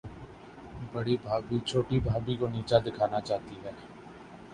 بڑی 0.93 1.15
بھابھی، 1.23 1.57
چھوٹی 1.67 1.99
بھابھی 1.99 2.35
کو 2.35 2.47
نیچا 2.47 2.77
دکھانا 2.85 3.19
چاہتی 3.21 3.55
ہے۔ 3.63 3.71